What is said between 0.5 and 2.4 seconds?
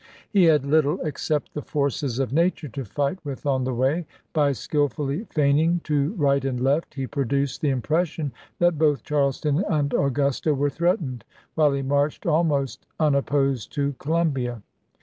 little except the forces of